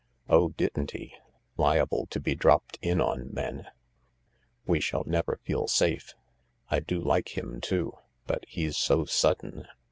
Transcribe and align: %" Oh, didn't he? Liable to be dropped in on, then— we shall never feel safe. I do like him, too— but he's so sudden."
%" 0.27 0.29
Oh, 0.33 0.49
didn't 0.57 0.91
he? 0.93 1.13
Liable 1.57 2.07
to 2.07 2.19
be 2.19 2.33
dropped 2.33 2.79
in 2.81 2.99
on, 2.99 3.29
then— 3.33 3.67
we 4.65 4.79
shall 4.79 5.03
never 5.05 5.39
feel 5.43 5.67
safe. 5.67 6.15
I 6.71 6.79
do 6.79 6.99
like 6.99 7.37
him, 7.37 7.61
too— 7.61 7.93
but 8.25 8.43
he's 8.47 8.75
so 8.77 9.05
sudden." 9.05 9.67